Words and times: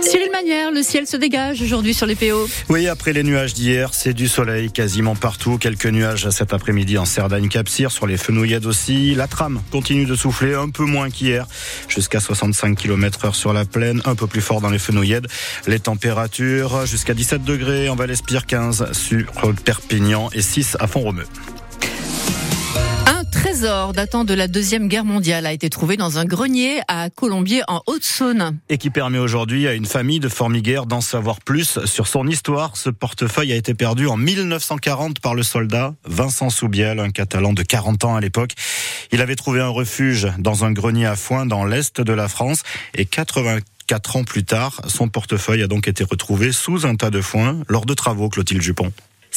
Cyril 0.00 0.30
Manière, 0.30 0.70
le 0.70 0.82
ciel 0.82 1.06
se 1.06 1.16
dégage 1.16 1.60
aujourd'hui 1.60 1.92
sur 1.92 2.06
les 2.06 2.14
PO. 2.14 2.48
Oui, 2.70 2.88
après 2.88 3.12
les 3.12 3.22
nuages 3.22 3.52
d'hier, 3.52 3.92
c'est 3.92 4.14
du 4.14 4.26
soleil 4.26 4.70
quasiment 4.70 5.14
partout. 5.14 5.58
Quelques 5.58 5.86
nuages 5.86 6.30
cet 6.30 6.54
après-midi 6.54 6.96
en 6.96 7.04
Cerdagne, 7.04 7.48
Capcir, 7.48 7.90
sur 7.90 8.06
les 8.06 8.16
fenouillades 8.16 8.64
aussi. 8.64 9.14
La 9.14 9.26
trame 9.26 9.60
continue 9.70 10.06
de 10.06 10.14
souffler 10.14 10.54
un 10.54 10.70
peu 10.70 10.84
moins 10.84 11.10
qu'hier, 11.10 11.46
jusqu'à 11.88 12.20
65 12.20 12.76
km 12.76 13.26
heure 13.26 13.34
sur 13.34 13.52
la 13.52 13.64
plaine, 13.64 14.00
un 14.06 14.14
peu 14.14 14.26
plus 14.26 14.40
fort 14.40 14.60
dans 14.60 14.70
les 14.70 14.78
fenouillades. 14.78 15.26
Les 15.66 15.80
températures 15.80 16.86
jusqu'à 16.86 17.12
17 17.12 17.44
degrés 17.44 17.88
en 17.88 17.96
Val-Espire, 17.96 18.46
15 18.46 18.92
sur 18.92 19.26
Perpignan 19.64 20.30
et 20.32 20.42
6 20.42 20.76
à 20.80 20.86
Font-Romeu 20.86 21.24
trésor 23.56 23.94
datant 23.94 24.24
de 24.24 24.34
la 24.34 24.48
Deuxième 24.48 24.86
Guerre 24.86 25.06
mondiale 25.06 25.46
a 25.46 25.52
été 25.54 25.70
trouvé 25.70 25.96
dans 25.96 26.18
un 26.18 26.26
grenier 26.26 26.80
à 26.88 27.08
Colombier 27.08 27.62
en 27.68 27.80
Haute-Saône. 27.86 28.58
Et 28.68 28.76
qui 28.76 28.90
permet 28.90 29.16
aujourd'hui 29.16 29.66
à 29.66 29.72
une 29.72 29.86
famille 29.86 30.20
de 30.20 30.28
formiguères 30.28 30.84
d'en 30.84 31.00
savoir 31.00 31.40
plus 31.40 31.82
sur 31.86 32.06
son 32.06 32.28
histoire. 32.28 32.76
Ce 32.76 32.90
portefeuille 32.90 33.54
a 33.54 33.56
été 33.56 33.72
perdu 33.72 34.08
en 34.08 34.18
1940 34.18 35.20
par 35.20 35.34
le 35.34 35.42
soldat 35.42 35.94
Vincent 36.04 36.50
Soubiel, 36.50 37.00
un 37.00 37.08
Catalan 37.08 37.54
de 37.54 37.62
40 37.62 38.04
ans 38.04 38.14
à 38.14 38.20
l'époque. 38.20 38.52
Il 39.10 39.22
avait 39.22 39.36
trouvé 39.36 39.62
un 39.62 39.68
refuge 39.68 40.28
dans 40.38 40.66
un 40.66 40.72
grenier 40.72 41.06
à 41.06 41.16
foin 41.16 41.46
dans 41.46 41.64
l'est 41.64 41.98
de 41.98 42.12
la 42.12 42.28
France 42.28 42.62
et 42.92 43.06
84 43.06 44.16
ans 44.16 44.24
plus 44.24 44.44
tard, 44.44 44.82
son 44.86 45.08
portefeuille 45.08 45.62
a 45.62 45.66
donc 45.66 45.88
été 45.88 46.04
retrouvé 46.04 46.52
sous 46.52 46.84
un 46.84 46.94
tas 46.94 47.10
de 47.10 47.22
foin 47.22 47.62
lors 47.68 47.86
de 47.86 47.94
travaux, 47.94 48.28
Clotilde 48.28 48.60
Jupon. 48.60 48.92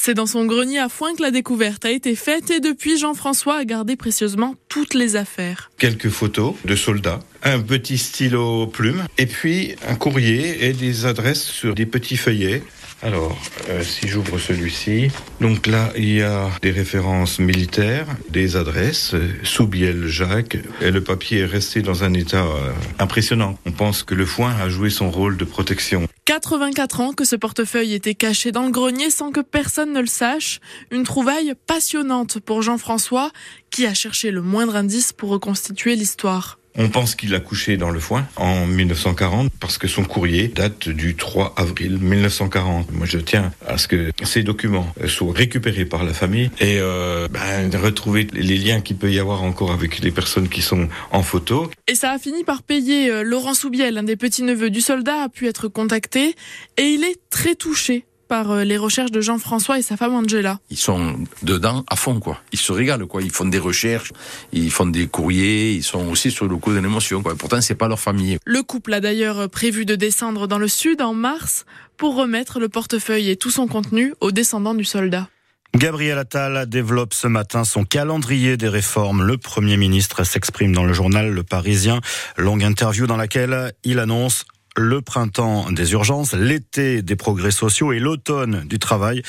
C'est 0.09 0.15
dans 0.15 0.25
son 0.25 0.45
grenier 0.45 0.79
à 0.79 0.89
foin 0.89 1.13
que 1.13 1.21
la 1.21 1.29
découverte 1.29 1.85
a 1.85 1.91
été 1.91 2.15
faite 2.15 2.49
et 2.49 2.59
depuis 2.59 2.97
Jean-François 2.97 3.57
a 3.57 3.63
gardé 3.63 3.95
précieusement 3.95 4.55
toutes 4.67 4.95
les 4.95 5.15
affaires. 5.15 5.69
Quelques 5.77 6.09
photos 6.09 6.55
de 6.65 6.75
soldats, 6.75 7.19
un 7.43 7.59
petit 7.59 7.99
stylo 7.99 8.65
plume 8.65 9.03
et 9.19 9.27
puis 9.27 9.75
un 9.87 9.93
courrier 9.93 10.65
et 10.65 10.73
des 10.73 11.05
adresses 11.05 11.43
sur 11.43 11.75
des 11.75 11.85
petits 11.85 12.17
feuillets. 12.17 12.63
Alors, 13.01 13.37
euh, 13.69 13.81
si 13.81 14.09
j'ouvre 14.09 14.37
celui-ci, 14.39 15.09
donc 15.39 15.67
là, 15.67 15.93
il 15.95 16.15
y 16.15 16.21
a 16.21 16.49
des 16.61 16.71
références 16.71 17.39
militaires, 17.39 18.05
des 18.29 18.57
adresses, 18.57 19.13
euh, 19.13 19.29
Soubiel 19.43 20.07
Jacques, 20.07 20.57
et 20.81 20.91
le 20.91 21.01
papier 21.01 21.39
est 21.39 21.45
resté 21.45 21.81
dans 21.81 22.03
un 22.03 22.13
état 22.13 22.43
euh, 22.43 22.73
impressionnant. 22.99 23.57
On 23.65 23.71
pense 23.71 24.03
que 24.03 24.15
le 24.15 24.25
foin 24.25 24.53
a 24.59 24.67
joué 24.67 24.89
son 24.89 25.11
rôle 25.11 25.37
de 25.37 25.45
protection. 25.45 26.07
84 26.25 26.99
ans 26.99 27.13
que 27.13 27.23
ce 27.23 27.37
portefeuille 27.37 27.93
était 27.93 28.15
caché 28.15 28.51
dans 28.51 28.63
le 28.63 28.71
grenier 28.71 29.09
sans 29.09 29.31
que 29.31 29.39
personne 29.39 29.93
ne 29.93 30.01
le 30.01 30.07
sache. 30.07 30.59
Une 30.91 31.03
trouvaille 31.03 31.53
passionnante 31.67 32.39
pour 32.41 32.61
Jean-François, 32.61 33.31
qui 33.71 33.85
a 33.85 33.93
cherché 33.93 34.29
le 34.29 34.41
moindre 34.41 34.75
indice 34.75 35.13
pour 35.13 35.29
reconstituer 35.29 35.95
l'histoire. 35.95 36.58
On 36.81 36.87
pense 36.87 37.13
qu'il 37.15 37.35
a 37.35 37.41
couché 37.41 37.75
dans 37.75 37.89
le 37.89 37.99
foin 37.99 38.25
en 38.37 38.65
1940 38.65 39.51
parce 39.59 39.77
que 39.77 39.89
son 39.89 40.05
courrier 40.05 40.47
date 40.47 40.87
du 40.87 41.13
3 41.13 41.55
avril 41.57 41.97
1940. 41.99 42.93
Moi, 42.93 43.05
je 43.05 43.17
tiens 43.17 43.51
à 43.67 43.77
ce 43.77 43.89
que 43.89 44.11
ces 44.23 44.43
documents 44.43 44.87
soient 45.05 45.33
récupérés 45.33 45.83
par 45.83 46.05
la 46.05 46.13
famille 46.13 46.49
et 46.61 46.77
euh, 46.79 47.27
ben, 47.27 47.69
retrouver 47.75 48.27
les 48.31 48.57
liens 48.57 48.79
qu'il 48.79 48.95
peut 48.95 49.11
y 49.11 49.19
avoir 49.19 49.43
encore 49.43 49.73
avec 49.73 49.99
les 49.99 50.11
personnes 50.11 50.47
qui 50.47 50.61
sont 50.61 50.87
en 51.11 51.21
photo. 51.21 51.69
Et 51.89 51.95
ça 51.95 52.11
a 52.11 52.17
fini 52.17 52.45
par 52.45 52.63
payer. 52.63 53.11
Euh, 53.11 53.23
Laurent 53.23 53.55
Soubiel, 53.55 53.97
un 53.97 54.03
des 54.03 54.15
petits-neveux 54.15 54.69
du 54.69 54.79
soldat, 54.79 55.23
a 55.23 55.29
pu 55.29 55.49
être 55.49 55.67
contacté 55.67 56.33
et 56.77 56.83
il 56.83 57.03
est 57.03 57.19
très 57.29 57.55
touché 57.55 58.05
par 58.29 58.51
euh, 58.51 58.63
les 58.63 58.77
recherches 58.77 59.11
de 59.11 59.19
Jean-François 59.19 59.77
et 59.77 59.81
sa 59.81 59.97
femme 59.97 60.13
Angela. 60.13 60.59
Ils 60.69 60.77
sont 60.77 61.17
dedans 61.43 61.83
à 61.89 61.97
fond, 61.97 62.21
quoi. 62.21 62.39
Ils 62.53 62.59
se 62.59 62.71
régalent, 62.71 63.07
quoi. 63.07 63.21
Ils 63.21 63.31
font 63.31 63.45
des 63.45 63.59
recherches, 63.59 64.13
ils 64.53 64.71
font 64.71 64.85
des 64.85 65.07
courriers, 65.07 65.73
ils 65.73 65.83
sont 65.83 66.07
aussi 66.07 66.31
sur 66.31 66.47
le 66.47 66.55
coup 66.55 66.71
de 66.71 66.79
l'émotion, 66.79 67.21
quoi. 67.21 67.35
Pourtant, 67.35 67.59
c'est 67.59 67.75
pas 67.75 67.89
leur 67.89 67.99
famille. 67.99 68.37
Le 68.45 68.63
couple 68.63 68.93
a 68.93 69.01
d'ailleurs 69.01 69.49
prévu 69.49 69.83
de 69.83 69.95
descendre 69.95 70.47
dans 70.47 70.59
le 70.59 70.69
sud 70.69 71.01
en 71.01 71.13
mars 71.13 71.65
pour 71.97 72.15
remettre 72.15 72.59
le 72.59 72.69
portefeuille 72.69 73.29
et 73.29 73.35
tout 73.35 73.51
son 73.51 73.67
contenu 73.67 74.13
aux 74.21 74.31
descendants 74.31 74.75
du 74.75 74.85
soldat. 74.85 75.27
Gabriel 75.75 76.17
Attal 76.17 76.67
développe 76.67 77.13
ce 77.13 77.27
matin 77.27 77.63
son 77.63 77.83
calendrier 77.83 78.57
des 78.57 78.69
réformes. 78.69 79.23
Le 79.23 79.37
Premier 79.37 79.77
ministre 79.77 80.23
s'exprime 80.23 80.73
dans 80.73 80.83
le 80.83 80.93
journal 80.93 81.31
Le 81.31 81.43
Parisien. 81.43 82.01
Longue 82.37 82.63
interview 82.63 83.05
dans 83.05 83.17
laquelle 83.17 83.73
il 83.83 83.99
annonce 83.99 84.45
le 84.79 85.01
printemps 85.01 85.71
des 85.71 85.91
urgences, 85.91 86.33
l'été 86.33 87.01
des 87.01 87.15
progrès 87.15 87.51
sociaux 87.51 87.91
et 87.91 87.99
l'automne 87.99 88.65
du 88.67 88.79
travail. 88.79 89.21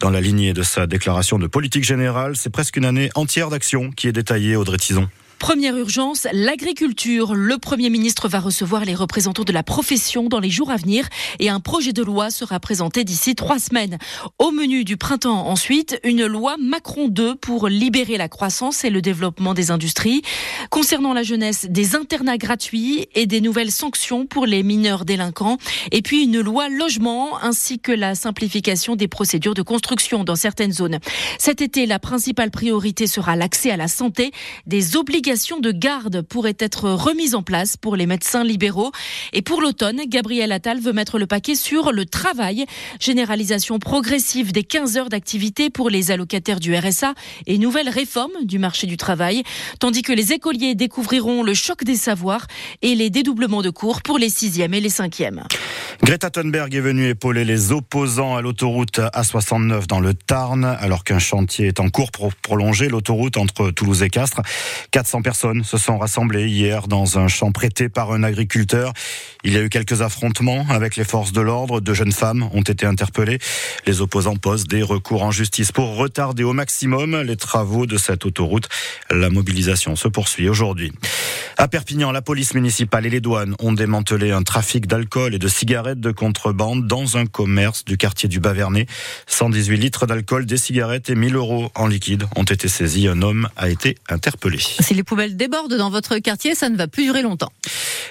Dans 0.00 0.10
la 0.10 0.20
lignée 0.20 0.52
de 0.52 0.62
sa 0.62 0.86
déclaration 0.86 1.38
de 1.38 1.46
politique 1.46 1.84
générale, 1.84 2.36
c'est 2.36 2.50
presque 2.50 2.76
une 2.76 2.84
année 2.84 3.10
entière 3.14 3.48
d'action 3.48 3.90
qui 3.90 4.08
est 4.08 4.12
détaillée, 4.12 4.56
Audrey 4.56 4.76
Tison. 4.76 5.08
Première 5.38 5.76
urgence, 5.76 6.26
l'agriculture. 6.32 7.34
Le 7.34 7.58
Premier 7.58 7.90
ministre 7.90 8.26
va 8.26 8.40
recevoir 8.40 8.84
les 8.86 8.94
représentants 8.94 9.44
de 9.44 9.52
la 9.52 9.62
profession 9.62 10.24
dans 10.28 10.40
les 10.40 10.48
jours 10.48 10.70
à 10.70 10.76
venir 10.76 11.06
et 11.38 11.50
un 11.50 11.60
projet 11.60 11.92
de 11.92 12.02
loi 12.02 12.30
sera 12.30 12.58
présenté 12.58 13.04
d'ici 13.04 13.34
trois 13.34 13.58
semaines. 13.58 13.98
Au 14.38 14.50
menu 14.50 14.82
du 14.82 14.96
printemps 14.96 15.46
ensuite, 15.46 16.00
une 16.04 16.24
loi 16.24 16.56
Macron 16.58 17.08
2 17.08 17.36
pour 17.36 17.68
libérer 17.68 18.16
la 18.16 18.28
croissance 18.28 18.82
et 18.84 18.90
le 18.90 19.02
développement 19.02 19.52
des 19.52 19.70
industries. 19.70 20.22
Concernant 20.70 21.12
la 21.12 21.22
jeunesse, 21.22 21.66
des 21.68 21.96
internats 21.96 22.38
gratuits 22.38 23.06
et 23.14 23.26
des 23.26 23.42
nouvelles 23.42 23.72
sanctions 23.72 24.26
pour 24.26 24.46
les 24.46 24.62
mineurs 24.62 25.04
délinquants. 25.04 25.58
Et 25.92 26.00
puis 26.00 26.24
une 26.24 26.40
loi 26.40 26.70
logement 26.70 27.38
ainsi 27.42 27.78
que 27.78 27.92
la 27.92 28.14
simplification 28.14 28.96
des 28.96 29.06
procédures 29.06 29.54
de 29.54 29.62
construction 29.62 30.24
dans 30.24 30.36
certaines 30.36 30.72
zones. 30.72 30.98
Cet 31.38 31.60
été, 31.60 31.84
la 31.84 31.98
principale 31.98 32.50
priorité 32.50 33.06
sera 33.06 33.36
l'accès 33.36 33.70
à 33.70 33.76
la 33.76 33.88
santé, 33.88 34.32
des 34.66 34.96
obligations 34.96 35.25
de 35.26 35.72
garde 35.72 36.22
pourrait 36.22 36.56
être 36.60 36.88
remise 36.88 37.34
en 37.34 37.42
place 37.42 37.76
pour 37.76 37.96
les 37.96 38.06
médecins 38.06 38.44
libéraux. 38.44 38.92
Et 39.32 39.42
pour 39.42 39.60
l'automne, 39.60 40.02
Gabriel 40.06 40.52
Attal 40.52 40.78
veut 40.78 40.92
mettre 40.92 41.18
le 41.18 41.26
paquet 41.26 41.56
sur 41.56 41.90
le 41.90 42.04
travail. 42.04 42.64
Généralisation 43.00 43.80
progressive 43.80 44.52
des 44.52 44.62
15 44.62 44.96
heures 44.96 45.08
d'activité 45.08 45.68
pour 45.68 45.90
les 45.90 46.12
allocataires 46.12 46.60
du 46.60 46.76
RSA 46.76 47.14
et 47.48 47.58
nouvelle 47.58 47.88
réforme 47.88 48.30
du 48.44 48.60
marché 48.60 48.86
du 48.86 48.96
travail. 48.96 49.42
Tandis 49.80 50.02
que 50.02 50.12
les 50.12 50.32
écoliers 50.32 50.76
découvriront 50.76 51.42
le 51.42 51.54
choc 51.54 51.82
des 51.82 51.96
savoirs 51.96 52.46
et 52.82 52.94
les 52.94 53.10
dédoublements 53.10 53.62
de 53.62 53.70
cours 53.70 54.02
pour 54.02 54.18
les 54.18 54.28
6e 54.28 54.72
et 54.74 54.80
les 54.80 54.90
5e. 54.90 55.42
Greta 56.04 56.30
Thunberg 56.30 56.72
est 56.72 56.80
venue 56.80 57.08
épauler 57.08 57.44
les 57.44 57.72
opposants 57.72 58.36
à 58.36 58.42
l'autoroute 58.42 59.00
A69 59.00 59.88
dans 59.88 59.98
le 59.98 60.14
Tarn, 60.14 60.64
alors 60.64 61.02
qu'un 61.02 61.18
chantier 61.18 61.66
est 61.66 61.80
en 61.80 61.88
cours 61.88 62.12
pour 62.12 62.32
prolonger 62.34 62.88
l'autoroute 62.88 63.38
entre 63.38 63.72
Toulouse 63.72 64.04
et 64.04 64.10
Castres. 64.10 64.42
400 64.92 65.15
personnes 65.22 65.64
se 65.64 65.78
sont 65.78 65.98
rassemblées 65.98 66.48
hier 66.48 66.88
dans 66.88 67.18
un 67.18 67.28
champ 67.28 67.52
prêté 67.52 67.88
par 67.88 68.12
un 68.12 68.22
agriculteur. 68.22 68.92
Il 69.44 69.52
y 69.52 69.56
a 69.56 69.62
eu 69.62 69.68
quelques 69.68 70.02
affrontements 70.02 70.66
avec 70.68 70.96
les 70.96 71.04
forces 71.04 71.32
de 71.32 71.40
l'ordre. 71.40 71.80
Deux 71.80 71.94
jeunes 71.94 72.12
femmes 72.12 72.48
ont 72.52 72.62
été 72.62 72.86
interpellées. 72.86 73.38
Les 73.86 74.00
opposants 74.00 74.36
posent 74.36 74.66
des 74.66 74.82
recours 74.82 75.22
en 75.22 75.30
justice 75.30 75.72
pour 75.72 75.96
retarder 75.96 76.44
au 76.44 76.52
maximum 76.52 77.20
les 77.22 77.36
travaux 77.36 77.86
de 77.86 77.96
cette 77.96 78.26
autoroute. 78.26 78.68
La 79.10 79.30
mobilisation 79.30 79.96
se 79.96 80.08
poursuit 80.08 80.48
aujourd'hui. 80.48 80.92
À 81.58 81.68
Perpignan, 81.68 82.12
la 82.12 82.20
police 82.20 82.52
municipale 82.52 83.06
et 83.06 83.10
les 83.10 83.20
douanes 83.20 83.54
ont 83.60 83.72
démantelé 83.72 84.30
un 84.30 84.42
trafic 84.42 84.86
d'alcool 84.86 85.34
et 85.34 85.38
de 85.38 85.48
cigarettes 85.48 86.00
de 86.00 86.10
contrebande 86.10 86.86
dans 86.86 87.16
un 87.16 87.24
commerce 87.24 87.82
du 87.86 87.96
quartier 87.96 88.28
du 88.28 88.40
Bavernais. 88.40 88.84
118 89.26 89.78
litres 89.78 90.06
d'alcool, 90.06 90.44
des 90.44 90.58
cigarettes 90.58 91.08
et 91.08 91.14
1000 91.14 91.34
euros 91.34 91.70
en 91.74 91.86
liquide 91.86 92.24
ont 92.36 92.44
été 92.44 92.68
saisis. 92.68 93.08
Un 93.08 93.22
homme 93.22 93.48
a 93.56 93.70
été 93.70 93.96
interpellé. 94.10 94.58
Si 94.58 94.92
les 94.92 95.02
poubelles 95.02 95.34
débordent 95.38 95.78
dans 95.78 95.88
votre 95.88 96.18
quartier, 96.18 96.54
ça 96.54 96.68
ne 96.68 96.76
va 96.76 96.88
plus 96.88 97.04
durer 97.04 97.22
longtemps. 97.22 97.52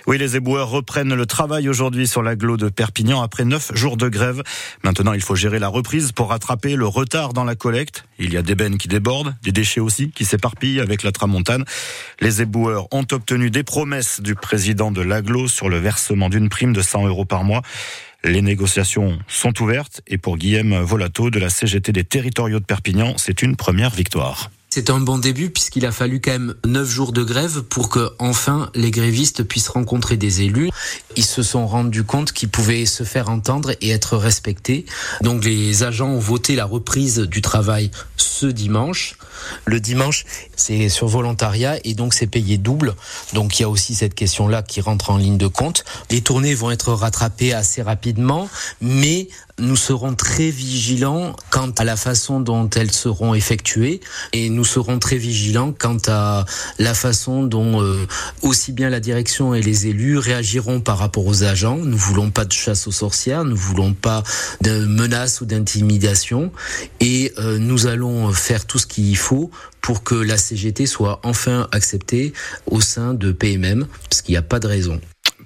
Oui, 0.07 0.17
les 0.17 0.35
éboueurs 0.35 0.69
reprennent 0.69 1.13
le 1.13 1.25
travail 1.27 1.69
aujourd'hui 1.69 2.07
sur 2.07 2.23
l'agglo 2.23 2.57
de 2.57 2.69
Perpignan 2.69 3.21
après 3.21 3.45
neuf 3.45 3.71
jours 3.75 3.97
de 3.97 4.09
grève. 4.09 4.41
Maintenant, 4.83 5.13
il 5.13 5.21
faut 5.21 5.35
gérer 5.35 5.59
la 5.59 5.67
reprise 5.67 6.11
pour 6.11 6.29
rattraper 6.29 6.75
le 6.75 6.87
retard 6.87 7.33
dans 7.33 7.43
la 7.43 7.55
collecte. 7.55 8.05
Il 8.17 8.33
y 8.33 8.37
a 8.37 8.41
des 8.41 8.55
bennes 8.55 8.77
qui 8.77 8.87
débordent, 8.87 9.35
des 9.43 9.51
déchets 9.51 9.79
aussi 9.79 10.09
qui 10.09 10.25
s'éparpillent 10.25 10.79
avec 10.79 11.03
la 11.03 11.11
tramontane. 11.11 11.63
Les 12.21 12.41
éboueurs 12.41 12.87
ont 12.91 13.05
obtenu 13.11 13.34
des 13.37 13.63
promesses 13.63 14.21
du 14.21 14.33
président 14.33 14.91
de 14.91 15.01
l'aglo 15.01 15.47
sur 15.47 15.67
le 15.67 15.77
versement 15.77 16.29
d'une 16.29 16.47
prime 16.47 16.73
de 16.73 16.81
100 16.81 17.07
euros 17.07 17.25
par 17.25 17.43
mois. 17.43 17.61
Les 18.23 18.41
négociations 18.41 19.19
sont 19.27 19.61
ouvertes 19.61 20.01
et 20.07 20.17
pour 20.17 20.37
Guillaume 20.37 20.75
Volato 20.81 21.29
de 21.29 21.37
la 21.37 21.49
CGT 21.49 21.91
des 21.91 22.05
territoriaux 22.05 22.59
de 22.59 22.65
Perpignan, 22.65 23.13
c'est 23.17 23.41
une 23.41 23.55
première 23.55 23.91
victoire. 23.91 24.49
C'est 24.69 24.89
un 24.89 24.99
bon 24.99 25.17
début 25.17 25.49
puisqu'il 25.49 25.85
a 25.85 25.91
fallu 25.91 26.19
quand 26.19 26.31
même 26.31 26.55
neuf 26.65 26.89
jours 26.89 27.11
de 27.11 27.23
grève 27.23 27.61
pour 27.61 27.89
que 27.89 28.09
enfin 28.19 28.69
les 28.73 28.91
grévistes 28.91 29.43
puissent 29.43 29.69
rencontrer 29.69 30.17
des 30.17 30.41
élus. 30.41 30.69
Ils 31.15 31.25
se 31.25 31.43
sont 31.43 31.67
rendus 31.67 32.03
compte 32.03 32.31
qu'ils 32.31 32.49
pouvaient 32.49 32.85
se 32.85 33.03
faire 33.03 33.29
entendre 33.29 33.71
et 33.81 33.89
être 33.89 34.17
respectés. 34.17 34.85
Donc 35.21 35.43
les 35.43 35.83
agents 35.83 36.09
ont 36.09 36.19
voté 36.19 36.55
la 36.55 36.65
reprise 36.65 37.19
du 37.19 37.41
travail 37.41 37.91
ce 38.17 38.47
dimanche. 38.47 39.17
Le 39.65 39.79
dimanche, 39.79 40.25
c'est 40.55 40.89
sur 40.89 41.07
volontariat 41.07 41.77
et 41.83 41.93
donc 41.93 42.13
c'est 42.13 42.27
payé 42.27 42.57
double. 42.57 42.95
Donc 43.33 43.59
il 43.59 43.63
y 43.63 43.65
a 43.65 43.69
aussi 43.69 43.95
cette 43.95 44.15
question-là 44.15 44.63
qui 44.63 44.81
rentre 44.81 45.09
en 45.09 45.17
ligne 45.17 45.37
de 45.37 45.47
compte. 45.47 45.83
Les 46.09 46.21
tournées 46.21 46.55
vont 46.55 46.71
être 46.71 46.93
rattrapées 46.93 47.53
assez 47.53 47.81
rapidement, 47.81 48.49
mais 48.81 49.27
nous 49.59 49.75
serons 49.75 50.15
très 50.15 50.49
vigilants 50.49 51.35
quant 51.49 51.71
à 51.71 51.83
la 51.83 51.95
façon 51.95 52.39
dont 52.39 52.69
elles 52.71 52.91
seront 52.91 53.33
effectuées 53.33 54.01
et 54.33 54.49
nous 54.49 54.65
serons 54.65 54.99
très 54.99 55.17
vigilants 55.17 55.73
quant 55.77 55.97
à 56.07 56.45
la 56.77 56.93
façon 56.93 57.43
dont 57.43 57.81
euh, 57.81 58.05
aussi 58.41 58.73
bien 58.73 58.89
la 58.89 58.99
direction 58.99 59.53
et 59.53 59.61
les 59.61 59.87
élus 59.87 60.17
réagiront 60.17 60.81
par 60.81 60.97
rapport 60.97 61.25
aux 61.25 61.43
agents. 61.43 61.77
Nous 61.77 61.97
voulons 61.97 62.31
pas 62.31 62.45
de 62.45 62.51
chasse 62.51 62.87
aux 62.87 62.91
sorcières, 62.91 63.45
nous 63.45 63.55
voulons 63.55 63.93
pas 63.93 64.23
de 64.61 64.85
menaces 64.85 65.39
ou 65.41 65.45
d'intimidation 65.45 66.51
et 66.99 67.33
euh, 67.37 67.57
nous 67.57 67.87
allons 67.87 68.31
faire 68.33 68.65
tout 68.65 68.79
ce 68.79 68.85
qu'il 68.85 69.15
faut 69.17 69.51
pour 69.81 70.03
que 70.03 70.15
la 70.15 70.37
CGT 70.37 70.85
soit 70.87 71.19
enfin 71.23 71.67
acceptée 71.71 72.33
au 72.65 72.81
sein 72.81 73.13
de 73.13 73.31
PMM, 73.31 73.85
parce 74.09 74.23
qu'il 74.23 74.33
n'y 74.33 74.37
a 74.37 74.41
pas 74.41 74.59
de 74.59 74.67
raison. 74.67 74.99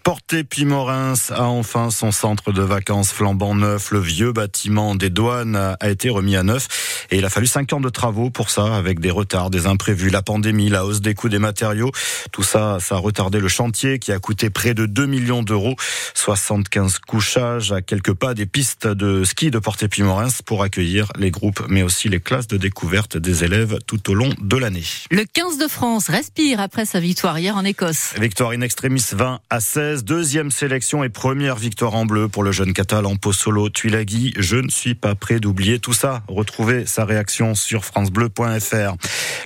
Porté 0.04 0.44
Pimorins 0.44 1.14
a 1.32 1.44
enfin 1.44 1.90
son 1.90 2.12
centre 2.12 2.52
de 2.52 2.62
vacances 2.62 3.12
flambant 3.12 3.56
neuf. 3.56 3.92
Le 3.92 4.00
vieux 4.00 4.32
bâtiment 4.32 4.96
des 4.96 5.10
douanes 5.10 5.56
a 5.56 5.90
été 5.90 6.10
remis 6.10 6.36
à 6.36 6.44
neuf 6.44 7.08
et 7.12 7.18
il 7.18 7.26
a 7.26 7.30
fallu 7.30 7.48
cinq 7.48 7.74
ans 7.74 7.80
de 7.80 7.90
travaux 7.90 8.30
pour 8.30 8.50
ça, 8.50 8.76
avec 8.76 9.00
des 9.00 9.12
retards, 9.12 9.50
des 9.50 9.68
imprévus, 9.68 10.10
la 10.10 10.22
pandémie, 10.22 10.70
la 10.70 10.86
hausse 10.86 11.02
des 11.02 11.16
coûts 11.16 11.30
des 11.30 11.40
matériaux. 11.40 11.92
Tout 12.32 12.44
ça, 12.44 12.78
ça 12.80 12.96
a 12.96 12.98
retardé 13.00 13.40
le 13.40 13.48
chantier 13.48 14.00
qui 14.00 14.12
a 14.12 14.20
coûté 14.20 14.50
près 14.50 14.74
de 14.74 14.86
2 14.86 15.06
millions 15.06 15.44
d'euros. 15.44 15.76
75 16.14 17.00
couchages 17.00 17.72
à 17.72 17.82
quelques 17.82 18.14
pas 18.14 18.34
des 18.34 18.46
pistes 18.46 18.88
de 18.88 19.24
ski 19.24 19.52
de 19.52 19.60
Porté 19.60 19.88
Pimorins 19.88 20.28
pour 20.46 20.64
accueillir 20.64 21.12
les 21.18 21.32
groupes, 21.32 21.64
mais 21.68 21.84
aussi 21.84 22.10
les 22.10 22.20
classes 22.20 22.48
de 22.48 22.58
découverte 22.58 23.18
des 23.18 23.44
élèves 23.44 23.80
tout 23.88 24.10
au 24.10 24.14
long 24.14 24.30
de 24.40 24.58
l'année. 24.58 24.86
Le 25.12 25.26
15 25.26 25.58
de 25.58 25.68
France 25.68 26.10
respire 26.10 26.60
après 26.60 26.86
sa 26.86 27.00
victoire 27.00 27.40
hier 27.40 27.58
en 27.58 27.66
Écosse. 27.66 28.14
Victoire 28.20 28.52
in 28.52 28.62
extremis 28.62 29.04
20 29.12 29.40
à 29.50 29.60
16 29.60 29.89
deuxième 29.98 30.52
sélection 30.52 31.04
et 31.04 31.10
première 31.10 31.56
victoire 31.56 31.96
en 31.96 32.06
bleu 32.06 32.28
pour 32.28 32.44
le 32.44 32.52
jeune 32.52 32.74
catalan 32.74 33.16
Pozzolo 33.16 33.70
Tuilagi. 33.70 34.34
Je 34.38 34.58
ne 34.58 34.70
suis 34.70 34.96
pas 34.96 35.16
prêt 35.16 35.40
d'oublier 35.40 35.80
tout 35.80 35.94
ça. 35.94 36.22
Retrouvez 36.28 36.86
sa 36.86 37.06
réaction 37.06 37.56
sur 37.56 37.84
francebleu.fr. 37.86 38.96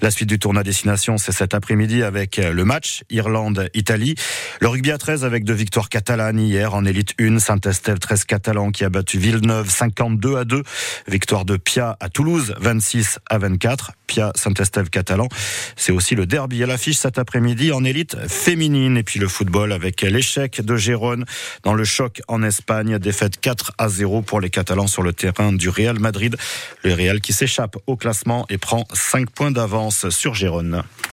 La 0.02 0.12
suite 0.12 0.30
du 0.30 0.40
tournoi 0.40 0.64
destination, 0.64 1.18
c'est 1.18 1.32
cet 1.32 1.54
après-midi 1.54 2.04
avec 2.04 2.38
le 2.38 2.66
match 2.66 3.04
Irlande-Italie. 3.10 4.16
Le 4.60 4.68
rugby 4.68 4.92
à 4.92 4.98
13 4.98 5.24
avec 5.26 5.46
deux 5.46 5.54
victoires 5.54 5.90
catalanes 5.90 6.40
hier 6.40 6.74
en 6.74 6.86
élite 6.86 7.14
1. 7.20 7.40
Saint-Estève 7.40 8.00
13 8.00 8.26
catalan 8.26 8.72
qui 8.72 8.84
a 8.84 8.90
battu 8.90 9.18
Villeneuve 9.18 9.70
52 9.70 10.38
à 10.38 10.46
2. 10.46 10.64
Victoire 11.08 11.46
de 11.46 11.58
Pia 11.58 11.98
à 12.00 12.10
Toulouse 12.10 12.54
26 12.60 13.20
à 13.30 13.38
24. 13.38 13.92
Pia 14.08 14.32
Saint-Estève 14.36 14.90
catalan. 14.90 15.28
C'est 15.76 15.92
aussi 15.92 16.16
le 16.16 16.26
derby 16.26 16.64
à 16.64 16.68
l'affiche 16.68 16.98
cet 16.98 17.18
après-midi 17.18 17.72
en 17.72 17.84
élite 17.84 18.16
féminine. 18.28 18.98
Et 18.98 19.04
puis 19.04 19.20
le 19.20 19.28
football 19.28 19.72
avec 19.72 20.02
l'échec 20.02 20.62
de 20.62 20.76
Gérone 20.76 21.26
dans 21.64 21.74
le 21.74 21.84
choc 21.84 22.22
en 22.28 22.44
Espagne. 22.44 23.00
Défaite 23.00 23.40
4 23.40 23.74
à 23.78 23.90
0 23.90 24.22
pour 24.22 24.42
les 24.42 24.50
Catalans 24.50 24.88
sur 24.88 25.04
le 25.04 25.14
terrain 25.14 25.54
du 25.54 25.70
Real 25.70 26.00
Madrid. 26.00 26.36
Le 26.84 26.94
Real 26.94 27.22
qui 27.22 27.34
s'échappe 27.34 27.78
au 27.88 27.96
classement 27.96 28.46
et 28.50 28.58
prend 28.58 28.86
5 28.94 29.30
points 29.30 29.52
d'avance 29.52 30.10
sur 30.10 30.34
Gérone. 30.34 30.84